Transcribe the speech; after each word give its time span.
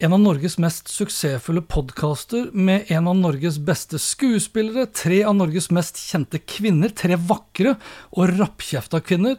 en 0.00 0.14
av 0.16 0.20
Norges 0.22 0.54
mest 0.56 0.88
suksessfulle 0.88 1.60
podkaster 1.68 2.46
med 2.56 2.88
en 2.88 3.08
av 3.10 3.18
Norges 3.18 3.58
beste 3.60 3.98
skuespillere, 4.00 4.86
tre 4.96 5.18
av 5.28 5.34
Norges 5.36 5.68
mest 5.76 6.00
kjente 6.00 6.40
kvinner, 6.40 6.88
tre 6.96 7.18
vakre 7.20 7.74
og 8.16 8.32
rappkjefta 8.38 9.02
kvinner, 9.04 9.36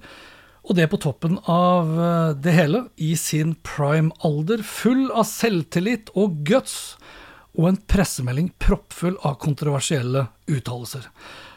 og 0.61 0.77
det 0.77 0.85
på 0.91 0.99
toppen 1.01 1.39
av 1.49 1.89
eh, 1.97 2.33
det 2.45 2.53
hele, 2.53 2.83
i 3.01 3.15
sin 3.17 3.55
prime 3.65 4.13
alder, 4.21 4.61
full 4.61 5.07
av 5.09 5.25
selvtillit 5.31 6.13
og 6.13 6.43
guts, 6.45 6.77
og 7.57 7.71
en 7.71 7.81
pressemelding 7.89 8.53
proppfull 8.61 9.17
av 9.25 9.39
kontroversielle 9.41 10.27
uttalelser. 10.45 11.09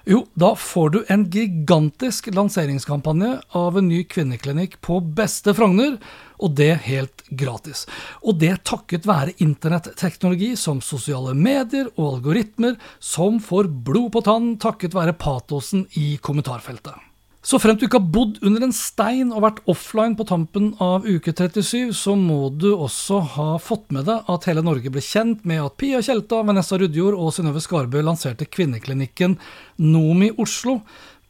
Jo, 0.04 0.26
da 0.36 0.50
får 0.54 0.90
du 0.90 0.98
en 1.08 1.22
gigantisk 1.32 2.26
lanseringskampanje 2.34 3.38
av 3.56 3.78
en 3.78 3.86
ny 3.88 4.02
kvinneklinikk 4.04 4.76
på 4.84 4.98
beste 5.16 5.54
Frogner, 5.56 5.96
og 6.36 6.52
det 6.58 6.74
helt 6.84 7.24
gratis. 7.32 7.86
Og 8.20 8.36
det 8.42 8.52
takket 8.68 9.08
være 9.08 9.32
internetteknologi 9.40 10.50
som 10.60 10.84
sosiale 10.84 11.32
medier 11.32 11.88
og 11.94 12.18
algoritmer, 12.18 12.76
som 13.00 13.40
får 13.40 13.72
blod 13.88 14.12
på 14.12 14.24
tann 14.28 14.52
takket 14.60 14.92
være 14.92 15.16
patosen 15.16 15.86
i 15.96 16.18
kommentarfeltet. 16.20 17.13
Så 17.44 17.58
fremt 17.60 17.82
du 17.82 17.84
ikke 17.84 17.98
har 18.00 18.12
bodd 18.12 18.38
under 18.40 18.64
en 18.64 18.72
stein 18.72 19.28
og 19.28 19.42
vært 19.44 19.58
offline 19.68 20.16
på 20.16 20.24
tampen 20.24 20.70
av 20.80 21.04
uke 21.04 21.34
37, 21.36 21.92
så 21.92 22.14
må 22.16 22.48
du 22.48 22.70
også 22.72 23.18
ha 23.34 23.48
fått 23.60 23.90
med 23.92 24.08
deg 24.08 24.30
at 24.32 24.46
hele 24.48 24.64
Norge 24.64 24.88
ble 24.92 25.02
kjent 25.04 25.44
med 25.44 25.60
at 25.60 25.76
Pia 25.76 26.00
Tjelta, 26.00 26.40
Vanessa 26.40 26.78
Rudjord 26.80 27.18
og 27.18 27.34
Synnøve 27.36 27.60
Skarbø 27.60 28.00
lanserte 28.00 28.48
kvinneklinikken 28.48 29.36
Nomi 29.84 30.30
Oslo 30.40 30.78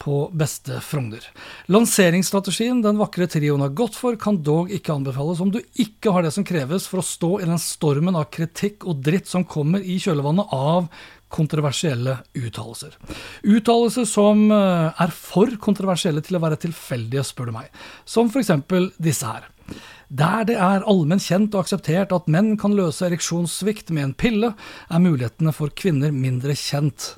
på 0.04 0.20
beste 0.38 0.78
Frogner. 0.84 1.26
Lanseringsstrategien 1.72 2.82
den 2.84 2.98
vakre 3.00 3.26
trioen 3.30 3.62
har 3.64 3.74
gått 3.74 3.98
for, 3.98 4.14
kan 4.20 4.38
dog 4.46 4.70
ikke 4.74 4.94
anbefales 4.94 5.42
om 5.42 5.50
du 5.50 5.58
ikke 5.82 6.14
har 6.14 6.22
det 6.22 6.34
som 6.36 6.46
kreves 6.46 6.86
for 6.90 7.02
å 7.02 7.08
stå 7.08 7.32
i 7.40 7.48
den 7.50 7.58
stormen 7.62 8.18
av 8.18 8.30
kritikk 8.34 8.86
og 8.86 9.02
dritt 9.02 9.30
som 9.30 9.46
kommer 9.48 9.82
i 9.82 9.98
kjølvannet 10.02 10.54
av 10.54 10.86
kontroversielle 11.34 12.18
uttalelser. 12.38 12.94
Uttalelser 13.42 14.06
som 14.08 14.46
eh, 14.54 15.02
er 15.04 15.14
for 15.14 15.50
kontroversielle 15.62 16.22
til 16.24 16.38
å 16.38 16.44
være 16.44 16.60
tilfeldige, 16.66 17.26
spør 17.26 17.50
du 17.50 17.56
meg. 17.58 17.84
Som 18.08 18.30
f.eks. 18.30 18.54
disse 19.02 19.28
her. 19.28 19.50
Der 20.14 20.44
det 20.46 20.58
er 20.60 20.84
allmenn 20.86 21.22
kjent 21.22 21.54
og 21.56 21.64
akseptert 21.64 22.12
at 22.14 22.28
menn 22.30 22.54
kan 22.60 22.76
løse 22.76 23.06
ereksjonssvikt 23.08 23.90
med 23.96 24.10
en 24.10 24.18
pille, 24.20 24.52
er 24.90 25.02
mulighetene 25.02 25.54
for 25.56 25.72
kvinner 25.74 26.14
mindre 26.14 26.54
kjent 26.58 27.14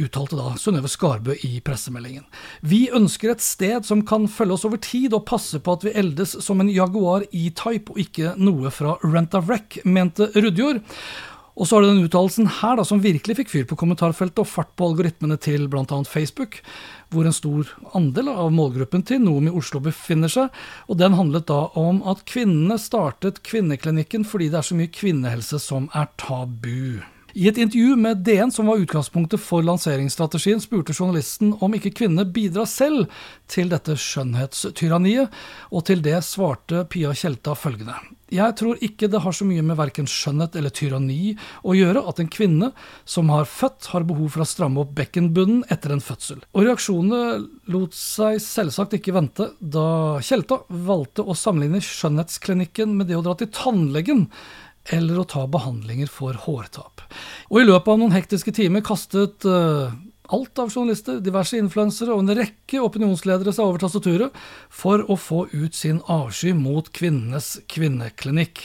uttalte 0.00 0.36
da 0.38 0.52
Synnøve 0.60 0.88
Skarbø 0.90 1.34
i 1.44 1.58
pressemeldingen. 1.64 2.24
Vi 2.64 2.86
ønsker 2.94 3.32
et 3.32 3.44
sted 3.44 3.86
som 3.88 4.04
kan 4.08 4.28
følge 4.30 4.56
oss 4.56 4.64
over 4.68 4.80
tid 4.82 5.12
og 5.16 5.26
passe 5.28 5.60
på 5.60 5.76
at 5.76 5.84
vi 5.86 5.94
eldes 5.98 6.36
som 6.44 6.62
en 6.62 6.70
Jaguar 6.72 7.26
E-Type 7.30 7.92
og 7.92 8.00
ikke 8.00 8.34
noe 8.40 8.72
fra 8.74 8.96
Rent 9.04 9.36
a 9.36 9.42
Wreck, 9.44 9.82
mente 9.84 10.30
Rudjord. 10.36 10.82
Og 11.52 11.68
så 11.68 11.76
har 11.76 11.84
du 11.84 11.90
den 11.90 12.06
uttalelsen 12.06 12.48
her 12.60 12.78
da, 12.78 12.84
som 12.88 13.02
virkelig 13.04 13.36
fikk 13.42 13.52
fyr 13.52 13.66
på 13.68 13.76
kommentarfeltet 13.82 14.40
og 14.40 14.48
fart 14.48 14.72
på 14.78 14.88
algoritmene 14.88 15.36
til 15.36 15.66
bl.a. 15.68 15.98
Facebook, 16.08 16.62
hvor 17.12 17.28
en 17.28 17.36
stor 17.36 17.74
andel 17.98 18.32
av 18.32 18.52
målgruppen 18.56 19.04
til 19.04 19.20
Noom 19.20 19.50
i 19.50 19.54
Oslo 19.60 19.82
befinner 19.84 20.32
seg. 20.32 20.48
Og 20.88 21.00
den 21.02 21.18
handlet 21.18 21.50
da 21.52 21.66
om 21.78 22.00
at 22.08 22.24
kvinnene 22.28 22.80
startet 22.80 23.42
kvinneklinikken 23.44 24.24
fordi 24.28 24.48
det 24.52 24.62
er 24.62 24.70
så 24.70 24.78
mye 24.78 24.92
kvinnehelse 24.92 25.60
som 25.60 25.90
er 25.92 26.08
tabu. 26.20 27.02
I 27.34 27.46
et 27.48 27.56
intervju 27.56 27.96
med 27.96 28.24
DN, 28.26 28.50
som 28.52 28.66
var 28.68 28.80
utgangspunktet 28.82 29.40
for 29.40 29.64
lanseringsstrategien, 29.64 30.60
spurte 30.60 30.92
journalisten 30.92 31.54
om 31.64 31.72
ikke 31.76 31.94
kvinnene 32.02 32.28
bidrar 32.28 32.68
selv 32.68 33.06
til 33.48 33.70
dette 33.72 33.96
skjønnhetstyranniet, 33.96 35.32
og 35.72 35.86
til 35.88 36.02
det 36.04 36.18
svarte 36.26 36.84
Pia 36.92 37.14
Tjelta 37.16 37.54
følgende. 37.56 37.96
Jeg 38.32 38.56
tror 38.56 38.80
ikke 38.84 39.10
det 39.12 39.20
har 39.24 39.34
så 39.36 39.44
mye 39.44 39.64
med 39.64 39.76
verken 39.76 40.08
skjønnhet 40.08 40.54
eller 40.56 40.72
tyranni 40.72 41.34
å 41.68 41.74
gjøre 41.76 42.04
at 42.08 42.20
en 42.20 42.30
kvinne 42.32 42.70
som 43.04 43.28
har 43.32 43.48
født, 43.48 43.90
har 43.92 44.06
behov 44.08 44.32
for 44.32 44.44
å 44.44 44.48
stramme 44.48 44.80
opp 44.84 44.94
bekkenbunnen 44.96 45.66
etter 45.72 45.92
en 45.92 46.04
fødsel. 46.04 46.40
Og 46.52 46.64
reaksjonene 46.64 47.72
lot 47.72 47.96
seg 47.96 48.40
selvsagt 48.44 48.96
ikke 48.96 49.16
vente 49.16 49.50
da 49.60 50.20
Tjelta 50.24 50.62
valgte 50.68 51.24
å 51.24 51.36
sammenligne 51.36 51.80
skjønnhetsklinikken 51.84 52.96
med 52.96 53.12
det 53.12 53.20
å 53.20 53.24
dra 53.24 53.36
til 53.40 53.52
tannlegen 53.52 54.26
eller 54.90 55.20
å 55.20 55.26
ta 55.28 55.46
behandlinger 55.46 56.10
for 56.10 56.38
hårtap. 56.46 57.04
Og 57.52 57.62
i 57.62 57.66
løpet 57.68 57.92
av 57.92 58.00
noen 58.00 58.16
hektiske 58.16 58.54
timer 58.56 58.82
kastet 58.86 59.46
uh, 59.46 59.92
alt 60.32 60.58
av 60.62 60.70
journalister, 60.72 61.18
diverse 61.20 61.58
influensere 61.60 62.14
og 62.14 62.22
en 62.22 62.34
rekke 62.38 62.80
opinionsledere 62.80 63.52
seg 63.52 63.68
over 63.68 63.82
tastaturet 63.82 64.36
for 64.72 65.02
å 65.10 65.16
få 65.20 65.44
ut 65.52 65.76
sin 65.76 66.00
avsky 66.10 66.54
mot 66.56 66.88
kvinnenes 66.94 67.54
kvinneklinikk. 67.70 68.64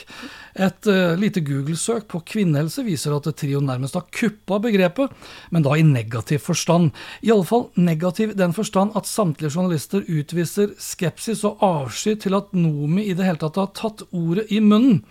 Et 0.58 0.90
uh, 0.90 1.14
lite 1.20 1.44
Google-søk 1.46 2.08
på 2.14 2.22
kvinnehelse 2.34 2.86
viser 2.88 3.16
at 3.18 3.28
trioen 3.38 3.68
nærmest 3.68 3.98
har 4.00 4.08
kuppa 4.16 4.62
begrepet, 4.64 5.14
men 5.52 5.66
da 5.66 5.76
i 5.76 5.86
negativ 5.86 6.46
forstand. 6.48 6.94
I 7.22 7.34
alle 7.36 7.48
fall 7.48 7.68
negativ 7.76 8.34
i 8.34 8.40
den 8.40 8.56
forstand 8.58 8.96
at 8.98 9.10
samtlige 9.10 9.54
journalister 9.54 10.06
utviser 10.08 10.74
skepsis 10.82 11.44
og 11.48 11.62
avsky 11.66 12.16
til 12.22 12.38
at 12.38 12.56
Nomi 12.58 13.10
i 13.10 13.18
det 13.18 13.28
hele 13.28 13.42
tatt 13.42 13.60
har 13.60 13.74
tatt 13.78 14.08
ordet 14.16 14.48
i 14.54 14.64
munnen 14.64 15.04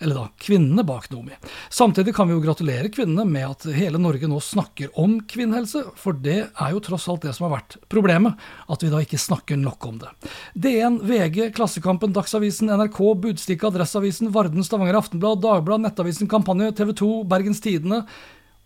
eller 0.00 0.14
da 0.14 0.28
kvinnene 0.40 0.84
bak 0.86 1.10
Nomi. 1.12 1.36
Samtidig 1.68 2.14
kan 2.16 2.28
vi 2.28 2.34
jo 2.34 2.42
gratulere 2.42 2.88
kvinnene 2.92 3.26
med 3.28 3.46
at 3.46 3.66
hele 3.76 4.00
Norge 4.00 4.28
nå 4.30 4.40
snakker 4.40 4.90
om 5.00 5.18
kvinnehelse, 5.28 5.84
for 6.00 6.16
det 6.16 6.38
er 6.48 6.72
jo 6.74 6.82
tross 6.84 7.08
alt 7.12 7.26
det 7.26 7.34
som 7.36 7.48
har 7.48 7.58
vært 7.58 7.76
problemet, 7.92 8.40
at 8.70 8.84
vi 8.84 8.90
da 8.92 9.02
ikke 9.04 9.20
snakker 9.20 9.60
nok 9.60 9.88
om 9.90 10.00
det. 10.00 10.10
DN, 10.54 11.00
VG, 11.06 11.50
Klassekampen, 11.56 12.14
Dagsavisen, 12.16 12.72
NRK, 12.72 13.00
Budstikka, 13.22 13.68
Adresseavisen, 13.68 14.32
Varden, 14.34 14.64
Stavanger 14.64 15.00
Aftenblad, 15.02 15.44
Dagblad, 15.44 15.84
Nettavisen 15.84 16.30
Kampanje, 16.30 16.72
TV 16.80 16.94
2, 17.04 17.14
Bergens 17.30 17.60
Tidende 17.64 18.04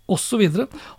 osv. 0.06 0.42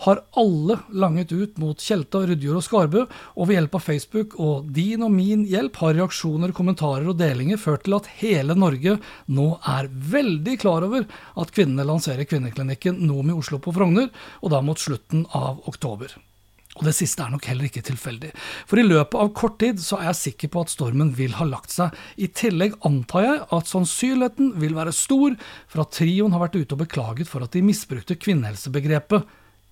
har 0.05 0.21
alle 0.31 0.77
langet 0.91 1.31
ut 1.31 1.57
mot 1.57 1.79
Tjelta, 1.79 2.23
Rudjord 2.25 2.59
og 2.59 2.65
Skarbø, 2.65 3.05
og 3.35 3.47
ved 3.47 3.59
hjelp 3.59 3.77
av 3.77 3.85
Facebook 3.85 4.37
og 4.41 4.69
din 4.73 5.05
og 5.05 5.13
min 5.13 5.45
hjelp 5.49 5.79
har 5.81 5.97
reaksjoner, 5.99 6.53
kommentarer 6.55 7.07
og 7.09 7.19
delinger 7.19 7.61
ført 7.61 7.85
til 7.85 7.97
at 7.97 8.09
hele 8.19 8.57
Norge 8.57 8.97
nå 9.27 9.49
er 9.77 9.89
veldig 9.89 10.59
klar 10.61 10.85
over 10.87 11.05
at 11.05 11.55
kvinnene 11.55 11.87
lanserer 11.87 12.27
kvinneklinikken 12.29 13.01
Nomi 13.05 13.35
Oslo 13.35 13.61
på 13.61 13.73
Frogner, 13.75 14.09
og 14.41 14.53
da 14.53 14.63
mot 14.65 14.79
slutten 14.81 15.27
av 15.35 15.61
oktober. 15.69 16.15
Og 16.75 16.83
det 16.83 16.95
siste 16.97 17.23
er 17.23 17.31
nok 17.31 17.45
heller 17.47 17.69
ikke 17.69 17.85
tilfeldig, 17.87 18.33
for 18.67 18.81
i 18.81 18.83
løpet 18.83 19.15
av 19.15 19.31
kort 19.37 19.55
tid 19.61 19.79
så 19.79 19.99
er 20.01 20.09
jeg 20.09 20.21
sikker 20.21 20.51
på 20.51 20.65
at 20.65 20.73
stormen 20.73 21.13
vil 21.15 21.37
ha 21.39 21.47
lagt 21.47 21.71
seg. 21.71 21.95
I 22.19 22.27
tillegg 22.35 22.75
antar 22.87 23.23
jeg 23.23 23.39
at 23.55 23.71
sannsynligheten 23.71 24.51
vil 24.59 24.75
være 24.75 24.95
stor 24.95 25.37
for 25.71 25.85
at 25.85 25.95
trioen 25.95 26.35
har 26.35 26.43
vært 26.43 26.59
ute 26.59 26.75
og 26.75 26.83
beklaget 26.83 27.31
for 27.31 27.45
at 27.45 27.55
de 27.55 27.63
misbrukte 27.63 28.19
kvinnehelsebegrepet 28.19 29.23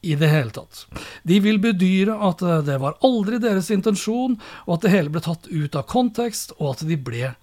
i 0.03 0.15
det 0.19 0.29
hele 0.31 0.51
tatt. 0.55 0.85
De 1.27 1.39
vil 1.43 1.59
bedyre 1.63 2.15
at 2.27 2.43
det 2.67 2.79
var 2.79 2.99
aldri 3.07 3.39
deres 3.43 3.71
intensjon, 3.75 4.35
og 4.67 4.77
at 4.77 4.87
det 4.87 4.95
hele 4.95 5.11
ble 5.11 5.23
tatt 5.23 5.47
ut 5.51 5.79
av 5.79 5.87
kontekst, 5.91 6.55
og 6.59 6.75
at 6.75 6.87
de 6.87 6.99
ble 6.99 7.33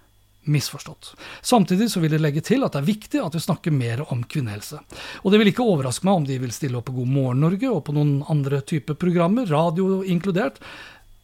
misforstått. 0.43 1.13
Samtidig 1.41 1.91
så 1.91 2.01
vil 2.01 2.15
de 2.15 2.21
legge 2.21 2.41
til 2.45 2.65
at 2.65 2.73
det 2.73 2.81
er 2.81 2.89
viktig 2.89 3.21
at 3.21 3.35
vi 3.37 3.43
snakker 3.43 3.75
mer 3.75 4.03
om 4.13 4.23
kvinnehelse. 4.23 4.79
Og 5.21 5.31
det 5.33 5.41
vil 5.41 5.51
ikke 5.51 5.65
overraske 5.65 6.07
meg 6.07 6.21
om 6.21 6.25
de 6.27 6.39
vil 6.41 6.55
stille 6.55 6.79
opp 6.79 6.89
på 6.89 6.97
God 6.97 7.11
morgen 7.11 7.43
Norge 7.45 7.69
og 7.69 7.83
på 7.87 7.95
noen 7.95 8.19
andre 8.31 8.63
typer 8.65 8.97
programmer, 8.97 9.49
radio 9.49 10.01
inkludert, 10.01 10.61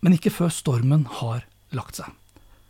men 0.06 0.18
ikke 0.18 0.34
før 0.34 0.54
stormen 0.54 1.08
har 1.19 1.46
lagt 1.75 2.02
seg. 2.02 2.12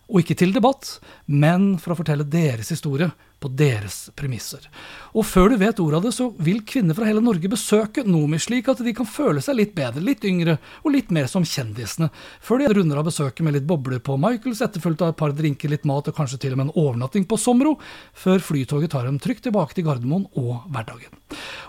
Og 0.08 0.22
ikke 0.22 0.38
til 0.40 0.54
debatt, 0.56 0.98
men 1.28 1.74
for 1.84 1.94
å 1.94 2.00
fortelle 2.00 2.28
deres 2.32 2.72
historie 2.72 3.10
på 3.40 3.50
deres 3.54 4.08
premisser. 4.18 4.66
Og 5.14 5.26
før 5.26 5.52
du 5.52 5.58
vet 5.62 5.80
ordet 5.82 6.00
av 6.00 6.08
det, 6.08 6.14
så 6.16 6.30
vil 6.42 6.64
kvinner 6.68 6.98
fra 6.98 7.08
hele 7.08 7.22
Norge 7.24 7.52
besøke 7.52 8.04
Nomi, 8.08 8.40
slik 8.42 8.70
at 8.72 8.82
de 8.86 8.94
kan 8.98 9.08
føle 9.10 9.44
seg 9.44 9.60
litt 9.60 9.76
bedre, 9.78 10.04
litt 10.04 10.26
yngre 10.28 10.58
og 10.84 10.94
litt 10.96 11.12
mer 11.14 11.30
som 11.32 11.46
kjendisene, 11.46 12.10
før 12.42 12.64
de 12.64 12.72
runder 12.78 13.02
av 13.02 13.08
besøket 13.10 13.46
med 13.46 13.58
litt 13.58 13.68
bobler 13.70 14.02
på 14.04 14.18
Michaels, 14.22 14.64
etterfulgt 14.66 15.04
av 15.06 15.14
et 15.14 15.20
par 15.20 15.36
drinker, 15.38 15.72
litt 15.72 15.86
mat 15.90 16.10
og 16.10 16.18
kanskje 16.18 16.42
til 16.44 16.56
og 16.56 16.62
med 16.62 16.70
en 16.70 16.78
overnatting 16.84 17.28
på 17.30 17.40
Somro, 17.42 17.76
før 18.18 18.42
flytoget 18.44 18.94
tar 18.96 19.06
dem 19.10 19.22
trygt 19.22 19.46
tilbake 19.48 19.78
til 19.78 19.88
Gardermoen 19.88 20.26
og 20.40 20.66
hverdagen. 20.72 21.14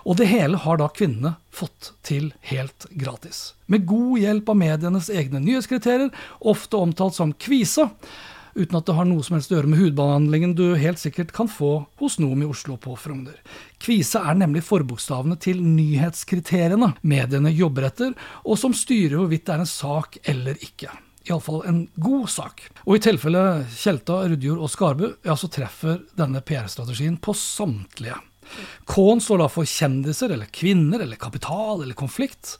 Og 0.09 0.17
det 0.17 0.29
hele 0.31 0.59
har 0.63 0.79
da 0.79 0.89
kvinnene 0.93 1.35
fått 1.53 1.93
til 2.05 2.31
helt 2.49 2.87
gratis. 2.97 3.53
Med 3.69 3.85
god 3.89 4.17
hjelp 4.21 4.49
av 4.49 4.57
medienes 4.57 5.09
egne 5.13 5.41
nyhetskriterier, 5.43 6.09
ofte 6.39 6.79
omtalt 6.79 7.17
som 7.17 7.33
kvisa, 7.35 7.89
uten 8.59 8.77
at 8.79 8.87
det 8.87 8.95
har 8.97 9.07
noe 9.07 9.23
som 9.25 9.37
helst 9.37 9.51
å 9.53 9.57
gjøre 9.57 9.71
med 9.71 9.79
hudbehandlingen 9.81 10.55
du 10.57 10.65
helt 10.79 11.01
sikkert 11.01 11.33
kan 11.35 11.49
få 11.51 11.71
hos 12.01 12.19
Noom 12.21 12.43
i 12.43 12.49
Oslo 12.49 12.77
på 12.81 12.95
Frogner. 12.99 13.37
Kvise 13.81 14.21
er 14.21 14.39
nemlig 14.39 14.65
forbokstavene 14.67 15.39
til 15.41 15.61
nyhetskriteriene 15.63 16.93
mediene 17.01 17.53
jobber 17.55 17.89
etter, 17.89 18.15
og 18.43 18.59
som 18.59 18.75
styrer 18.75 19.17
hvorvidt 19.19 19.47
det 19.47 19.55
er 19.55 19.63
en 19.63 19.71
sak 19.71 20.19
eller 20.29 20.59
ikke. 20.65 20.91
Iallfall 21.29 21.63
en 21.69 21.81
god 22.01 22.29
sak. 22.31 22.63
Og 22.85 22.97
i 22.97 23.03
tilfelle 23.03 23.43
Tjelta, 23.75 24.23
Rudjord 24.29 24.63
og 24.65 24.71
Skarbu, 24.71 25.05
ja, 25.27 25.35
så 25.37 25.49
treffer 25.51 26.01
denne 26.17 26.41
PR-strategien 26.45 27.19
på 27.21 27.35
samtlige. 27.37 28.17
K-en 28.89 29.21
står 29.21 29.43
da 29.43 29.49
for 29.51 29.67
kjendiser, 29.67 30.33
eller 30.33 30.49
kvinner, 30.53 31.03
eller 31.05 31.19
kapital, 31.21 31.83
eller 31.83 31.97
konflikt. 31.97 32.57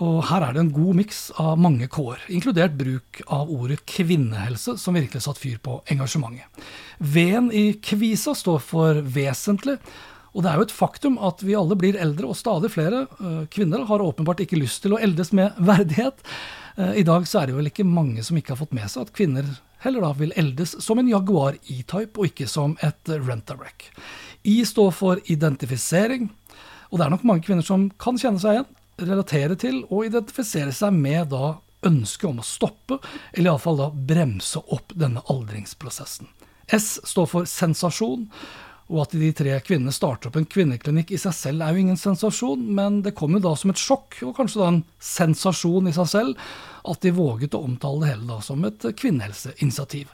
Og 0.00 0.22
her 0.30 0.46
er 0.46 0.54
det 0.54 0.62
en 0.62 0.72
god 0.72 0.96
miks 1.02 1.18
av 1.40 1.58
mange 1.60 1.84
K-er, 1.92 2.22
inkludert 2.32 2.78
bruk 2.78 3.20
av 3.26 3.50
ordet 3.52 3.82
kvinnehelse, 3.84 4.78
som 4.80 4.96
virkelig 4.96 5.20
satt 5.26 5.40
fyr 5.40 5.58
på 5.60 5.82
engasjementet. 5.92 6.64
V-en 6.96 7.50
i 7.52 7.74
Kvisa 7.76 8.32
står 8.38 8.62
for 8.64 9.02
vesentlig, 9.04 9.76
og 10.32 10.44
det 10.44 10.48
er 10.48 10.56
jo 10.56 10.64
et 10.64 10.72
faktum 10.72 11.18
at 11.20 11.44
vi 11.44 11.58
alle 11.58 11.76
blir 11.76 11.98
eldre, 12.00 12.30
og 12.30 12.38
stadig 12.40 12.72
flere 12.72 13.04
uh, 13.20 13.44
kvinner 13.52 13.84
har 13.90 14.00
åpenbart 14.00 14.40
ikke 14.46 14.56
lyst 14.62 14.80
til 14.86 14.96
å 14.96 15.02
eldes 15.02 15.34
med 15.36 15.60
verdighet. 15.72 16.24
Uh, 16.78 16.96
I 16.96 17.04
dag 17.04 17.28
så 17.28 17.42
er 17.42 17.50
det 17.50 17.58
vel 17.60 17.68
ikke 17.68 17.84
mange 17.84 18.24
som 18.24 18.40
ikke 18.40 18.56
har 18.56 18.62
fått 18.64 18.72
med 18.76 18.88
seg 18.88 19.04
at 19.04 19.12
kvinner 19.12 19.50
heller 19.84 20.06
da 20.06 20.14
vil 20.16 20.32
eldes 20.38 20.76
som 20.80 21.00
en 21.02 21.10
Jaguar 21.10 21.58
E-type, 21.66 22.16
og 22.16 22.30
ikke 22.30 22.48
som 22.48 22.78
et 22.80 23.12
Rent-A-Wreck. 23.12 23.90
I 24.48 24.62
står 24.64 24.94
for 24.96 25.20
identifisering, 25.28 26.30
og 26.88 26.96
det 26.96 27.04
er 27.04 27.12
nok 27.12 27.26
mange 27.28 27.44
kvinner 27.44 27.66
som 27.66 27.90
kan 28.00 28.16
kjenne 28.16 28.40
seg 28.40 28.56
igjen 28.56 28.70
relatere 29.00 29.56
til 29.58 29.82
og 29.88 30.08
identifisere 30.08 30.74
seg 30.76 30.94
med 30.96 31.30
da 31.32 31.56
ønsket 31.86 32.28
om 32.28 32.42
å 32.42 32.46
stoppe, 32.46 32.98
eller 33.32 33.50
iallfall 33.52 33.80
da 33.80 33.88
bremse 33.90 34.60
opp 34.74 34.92
denne 34.94 35.22
aldringsprosessen. 35.32 36.28
S 36.72 37.00
står 37.08 37.26
for 37.30 37.48
sensasjon, 37.48 38.28
og 38.92 38.98
at 39.06 39.14
de 39.16 39.30
tre 39.34 39.54
kvinnene 39.64 39.94
starter 39.94 40.28
opp 40.28 40.36
en 40.36 40.48
kvinneklinikk 40.48 41.14
i 41.14 41.20
seg 41.20 41.34
selv 41.36 41.64
er 41.64 41.72
jo 41.72 41.82
ingen 41.82 41.98
sensasjon, 41.98 42.64
men 42.76 43.00
det 43.06 43.14
kom 43.18 43.34
jo 43.34 43.42
da 43.42 43.54
som 43.58 43.72
et 43.72 43.80
sjokk, 43.80 44.18
og 44.26 44.36
kanskje 44.36 44.60
da 44.60 44.70
en 44.72 44.82
sensasjon 45.02 45.88
i 45.88 45.94
seg 45.96 46.10
selv, 46.12 46.48
at 46.82 47.02
de 47.02 47.14
våget 47.16 47.56
å 47.56 47.62
omtale 47.64 48.02
det 48.02 48.12
hele 48.12 48.28
da 48.28 48.40
som 48.44 48.64
et 48.68 48.84
kvinnehelseinitiativ. 48.98 50.12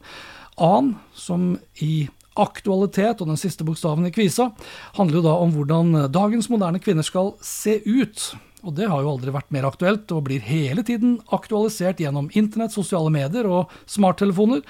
A-en, 0.58 0.94
som 1.14 1.50
i 1.84 2.08
aktualitet, 2.38 3.20
og 3.20 3.32
den 3.32 3.40
siste 3.40 3.66
bokstaven 3.66 4.06
i 4.06 4.14
kvisa, 4.14 4.52
handler 4.98 5.18
jo 5.18 5.26
da 5.26 5.34
om 5.42 5.54
hvordan 5.56 6.04
dagens 6.14 6.50
moderne 6.52 6.80
kvinner 6.82 7.06
skal 7.06 7.34
se 7.42 7.80
ut. 7.82 8.28
Og 8.66 8.74
det 8.74 8.88
har 8.90 9.02
jo 9.04 9.12
aldri 9.14 9.34
vært 9.34 9.52
mer 9.54 9.68
aktuelt, 9.68 10.10
og 10.14 10.24
blir 10.26 10.42
hele 10.42 10.82
tiden 10.86 11.18
aktualisert 11.34 12.00
gjennom 12.02 12.30
internett, 12.34 12.74
sosiale 12.74 13.12
medier 13.14 13.46
og 13.46 13.74
smarttelefoner. 13.90 14.64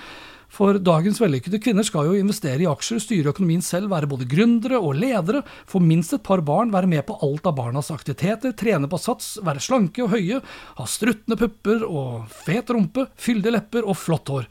For 0.49 0.79
dagens 0.81 1.19
vellykkede 1.21 1.61
kvinner 1.61 1.85
skal 1.85 2.09
jo 2.09 2.17
investere 2.17 2.65
i 2.65 2.69
aksjer, 2.69 3.03
styre 3.05 3.33
økonomien 3.35 3.61
selv, 3.65 3.91
være 3.93 4.09
både 4.09 4.29
gründere 4.29 4.81
og 4.81 4.97
ledere, 4.97 5.43
få 5.69 5.81
minst 5.85 6.15
et 6.17 6.25
par 6.25 6.41
barn, 6.45 6.73
være 6.73 6.89
med 6.89 7.05
på 7.09 7.19
alt 7.25 7.49
av 7.49 7.57
barnas 7.59 7.93
aktiviteter, 7.93 8.55
trene 8.57 8.89
på 8.89 9.01
sats, 9.01 9.37
være 9.45 9.63
slanke 9.63 10.07
og 10.07 10.15
høye, 10.17 10.41
ha 10.81 10.89
struttende 10.89 11.37
pupper 11.41 11.85
og 11.85 12.33
fet 12.47 12.73
rumpe, 12.73 13.11
fyldige 13.21 13.59
lepper 13.59 13.85
og 13.85 14.01
flott 14.01 14.33
hår. 14.33 14.49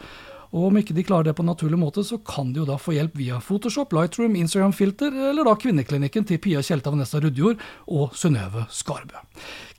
Og 0.57 0.71
om 0.71 0.77
ikke 0.79 0.95
de 0.97 1.05
klarer 1.05 1.29
det 1.29 1.35
på 1.37 1.43
en 1.45 1.51
naturlig 1.51 1.77
måte, 1.77 2.01
så 2.05 2.17
kan 2.25 2.49
de 2.53 2.63
jo 2.63 2.67
da 2.67 2.79
få 2.81 2.95
hjelp 2.95 3.17
via 3.19 3.37
Photoshop, 3.43 3.93
Lightroom, 3.93 4.35
Instagram-filter, 4.39 5.13
eller 5.29 5.45
da 5.45 5.53
kvinneklinikken 5.59 6.25
til 6.25 6.41
Pia 6.41 6.63
Tjelta 6.65 6.89
Vanessa 6.93 7.21
Rudjord 7.21 7.61
og 7.93 8.15
Synnøve 8.17 8.65
Skarbø. 8.73 9.21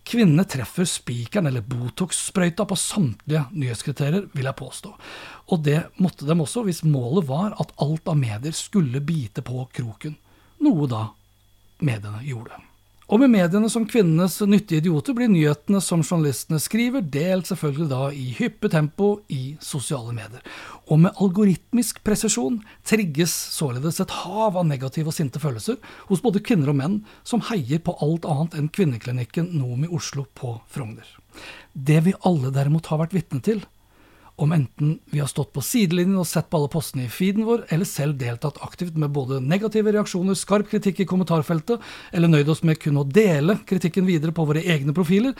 Kvinnene 0.08 0.46
treffer 0.48 0.86
spikeren 0.88 1.50
eller 1.50 1.66
Botox-sprøyta 1.66 2.64
på 2.68 2.78
samtlige 2.78 3.42
nyhetskriterier, 3.52 4.30
vil 4.32 4.48
jeg 4.48 4.60
påstå. 4.62 4.94
Og 5.50 5.66
det 5.66 5.82
måtte 5.98 6.28
dem 6.28 6.46
også 6.46 6.62
hvis 6.68 6.84
målet 6.86 7.26
var 7.28 7.58
at 7.58 7.74
alt 7.82 8.08
av 8.08 8.16
medier 8.20 8.54
skulle 8.56 9.02
bite 9.04 9.44
på 9.44 9.66
kroken. 9.74 10.14
Noe 10.64 10.88
da 10.88 11.08
mediene 11.82 12.22
gjorde. 12.24 12.67
Og 13.08 13.22
med 13.22 13.30
mediene 13.32 13.70
som 13.72 13.86
kvinnenes 13.88 14.34
nyttige 14.44 14.82
idioter 14.82 15.14
blir 15.16 15.30
nyhetene 15.32 15.80
som 15.80 16.02
journalistene 16.02 16.58
skriver, 16.60 17.00
delt 17.00 17.48
selvfølgelig 17.48 17.86
da 17.88 18.00
i 18.12 18.26
hyppig 18.36 18.68
tempo 18.74 19.08
i 19.32 19.54
sosiale 19.64 20.12
medier. 20.12 20.42
Og 20.92 21.00
med 21.06 21.16
algoritmisk 21.16 22.02
presisjon 22.04 22.58
trigges 22.84 23.32
således 23.54 24.02
et 24.04 24.12
hav 24.12 24.60
av 24.60 24.68
negative 24.68 25.08
og 25.08 25.16
sinte 25.16 25.40
følelser 25.40 25.80
hos 26.10 26.20
både 26.20 26.44
kvinner 26.44 26.74
og 26.74 26.76
menn 26.82 27.00
som 27.24 27.40
heier 27.48 27.80
på 27.80 27.96
alt 28.04 28.28
annet 28.28 28.58
enn 28.60 28.68
kvinneklinikken 28.76 29.54
Nomi 29.56 29.88
Oslo 29.88 30.26
på 30.36 30.58
Frogner. 30.68 31.08
Det 31.72 32.02
vi 32.04 32.16
alle 32.28 32.52
derimot 32.52 32.92
har 32.92 33.00
vært 33.00 33.16
vitne 33.16 33.40
til, 33.40 33.64
om 34.38 34.52
enten 34.54 34.98
vi 35.10 35.20
har 35.22 35.30
stått 35.30 35.50
på 35.54 35.62
sidelinjen 35.64 36.20
og 36.20 36.28
sett 36.28 36.48
på 36.50 36.60
alle 36.60 36.70
postene 36.72 37.08
i 37.08 37.12
feeden 37.12 37.46
vår, 37.48 37.64
eller 37.74 37.88
selv 37.88 38.18
deltatt 38.20 38.60
aktivt 38.64 38.98
med 39.00 39.12
både 39.14 39.40
negative 39.42 39.92
reaksjoner, 39.94 40.38
skarp 40.38 40.70
kritikk 40.70 41.02
i 41.02 41.08
kommentarfeltet, 41.10 41.82
eller 42.12 42.30
nøyd 42.30 42.54
oss 42.54 42.64
med 42.66 42.78
kun 42.82 43.00
å 43.02 43.06
dele 43.06 43.58
kritikken 43.68 44.06
videre 44.08 44.34
på 44.34 44.46
våre 44.48 44.62
egne 44.62 44.94
profiler, 44.96 45.34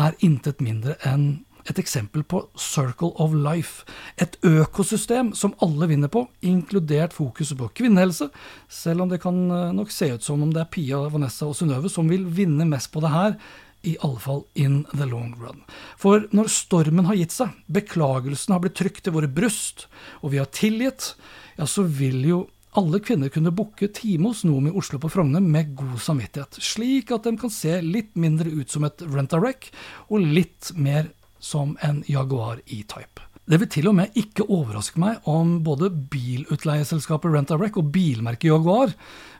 er 0.00 0.16
intet 0.26 0.60
mindre 0.64 0.98
enn 1.08 1.44
et 1.64 1.78
eksempel 1.80 2.24
på 2.28 2.42
circle 2.60 3.14
of 3.20 3.32
life, 3.32 3.86
et 4.20 4.36
økosystem 4.44 5.32
som 5.36 5.54
alle 5.64 5.88
vinner 5.88 6.10
på, 6.12 6.26
inkludert 6.44 7.16
fokuset 7.16 7.56
på 7.56 7.70
kvinnehelse, 7.80 8.28
selv 8.68 9.04
om 9.04 9.12
det 9.12 9.22
kan 9.22 9.38
eh, 9.48 9.70
nok 9.76 9.92
se 9.94 10.10
ut 10.12 10.24
som 10.24 10.42
om 10.44 10.52
det 10.52 10.60
er 10.60 10.72
Pia, 10.74 11.00
Vanessa 11.12 11.48
og 11.48 11.56
Synnøve 11.56 11.92
som 11.92 12.10
vil 12.10 12.26
vinne 12.28 12.68
mest 12.68 12.92
på 12.92 13.00
det 13.04 13.14
her, 13.14 13.38
i 13.84 13.96
alle 14.04 14.20
fall 14.20 14.44
in 14.54 14.82
the 14.92 15.06
long 15.06 15.34
run. 15.40 15.62
For 16.00 16.26
når 16.34 16.50
stormen 16.52 17.08
har 17.08 17.18
gitt 17.18 17.34
seg, 17.36 17.52
beklagelsen 17.66 18.56
har 18.56 18.64
blitt 18.64 18.78
trykt 18.80 19.04
til 19.04 19.16
våre 19.16 19.30
bryst, 19.30 19.86
og 20.22 20.34
vi 20.34 20.40
har 20.42 20.50
tilgitt, 20.54 21.12
ja, 21.58 21.68
så 21.68 21.86
vil 21.86 22.24
jo 22.26 22.40
alle 22.74 22.98
kvinner 23.04 23.30
kunne 23.30 23.54
booke 23.54 23.86
time 23.94 24.32
hos 24.32 24.42
Nomi 24.46 24.72
Oslo 24.74 24.98
på 24.98 25.10
Frogner 25.12 25.42
med 25.42 25.76
god 25.78 26.00
samvittighet, 26.02 26.58
slik 26.58 27.12
at 27.14 27.28
de 27.28 27.36
kan 27.38 27.52
se 27.52 27.76
litt 27.84 28.16
mindre 28.18 28.50
ut 28.50 28.72
som 28.72 28.86
et 28.88 29.04
rent-a-wreck, 29.04 29.70
og 30.10 30.26
litt 30.26 30.72
mer 30.74 31.12
som 31.38 31.76
en 31.86 32.02
Jaguar 32.10 32.64
E-type. 32.66 33.33
Det 33.44 33.58
vil 33.60 33.68
til 33.68 33.90
og 33.90 33.96
med 33.98 34.14
ikke 34.16 34.46
overraske 34.48 34.96
meg 34.96 35.26
om 35.28 35.58
både 35.66 35.90
bilutleieselskapet 35.92 37.28
Rent-A-Wreck 37.28 37.76
og 37.76 37.90
bilmerket 37.92 38.48
Jaguar 38.48 38.94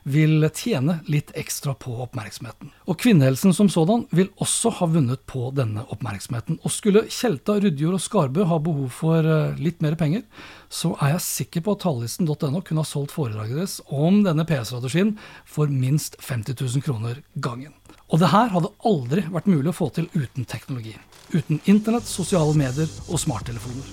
vil 0.05 0.45
tjene 0.53 0.99
litt 1.09 1.31
ekstra 1.33 1.73
på 1.81 1.95
oppmerksomheten. 2.03 2.69
Og 2.85 2.99
kvinnehelsen 3.01 3.55
som 3.57 3.71
sådan 3.73 4.03
vil 4.13 4.29
også 4.37 4.75
ha 4.77 4.89
vunnet 4.93 5.23
på 5.25 5.47
denne 5.57 5.87
oppmerksomheten. 5.89 6.59
Og 6.61 6.75
skulle 6.75 7.07
Tjelta, 7.09 7.57
Rudjord 7.57 7.97
og 7.97 8.03
Skarbø 8.05 8.45
ha 8.45 8.61
behov 8.61 8.93
for 8.93 9.25
eh, 9.25 9.57
litt 9.57 9.81
mer 9.81 9.97
penger, 9.97 10.21
så 10.69 10.93
er 10.99 11.15
jeg 11.15 11.25
sikker 11.25 11.65
på 11.65 11.73
at 11.73 11.81
tallisten.no 11.87 12.61
kunne 12.61 12.85
ha 12.85 12.85
solgt 12.85 13.15
foredraget 13.17 13.57
deres 13.57 13.79
om 13.89 14.21
denne 14.27 14.45
PS-strategien 14.45 15.15
for 15.49 15.73
minst 15.73 16.21
50 16.21 16.61
000 16.61 16.85
kroner 16.85 17.25
gangen. 17.41 17.73
Og 18.13 18.21
det 18.21 18.29
her 18.29 18.53
hadde 18.53 18.73
aldri 18.85 19.25
vært 19.33 19.49
mulig 19.49 19.73
å 19.73 19.79
få 19.81 19.89
til 19.97 20.11
uten 20.13 20.45
teknologi. 20.45 20.93
Uten 21.33 21.59
internett, 21.65 22.07
sosiale 22.07 22.53
medier 22.57 22.89
og 23.09 23.19
smarttelefoner. 23.19 23.87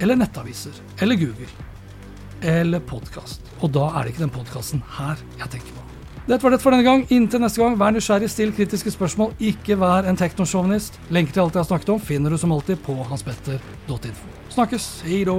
Eller 0.00 0.18
nettaviser. 0.18 0.74
Eller 1.02 1.18
Google. 1.18 1.48
Eller 2.42 2.80
podkast. 2.80 3.42
Og 3.62 3.72
da 3.74 3.88
er 3.92 4.04
det 4.04 4.14
ikke 4.14 4.26
den 4.26 4.34
podkasten 4.34 4.82
her 4.98 5.18
jeg 5.38 5.54
tenker 5.54 5.74
på. 5.74 5.84
Dette 6.28 6.44
var 6.44 6.52
det 6.52 6.60
for 6.60 6.74
denne 6.74 6.84
gang. 6.84 7.06
Inntil 7.14 7.40
neste 7.40 7.62
gang, 7.62 7.78
vær 7.80 7.94
nysgjerrig, 7.94 8.28
still 8.28 8.52
kritiske 8.52 8.92
spørsmål. 8.92 9.32
Ikke 9.40 9.78
vær 9.80 10.04
en 10.10 10.18
teknosjåvinist. 10.18 11.00
Lenker 11.14 11.32
til 11.32 11.46
alt 11.46 11.56
jeg 11.56 11.64
har 11.64 11.70
snakket 11.70 11.94
om, 11.94 12.02
finner 12.04 12.34
du 12.34 12.38
som 12.38 12.52
alltid 12.52 12.82
på 12.84 12.98
hanspetter.info. 13.08 14.32
Snakkes. 14.52 14.90
Hei 15.08 15.24
då. 15.24 15.38